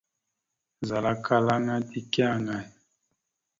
[0.87, 2.65] Zal akkal aŋa teke aŋay?